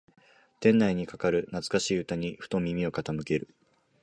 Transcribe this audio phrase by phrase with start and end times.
[0.61, 3.53] 店内にかかる懐かしい歌にふと耳を傾ける